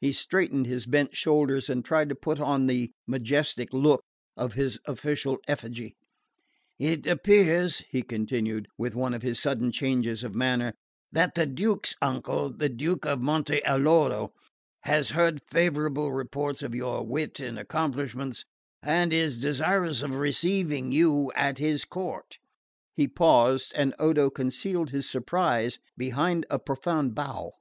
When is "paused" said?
23.08-23.72